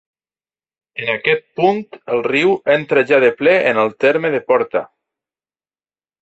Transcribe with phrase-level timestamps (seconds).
[1.01, 4.83] En aquest punt el riu entra ja de ple en el terme de Porta.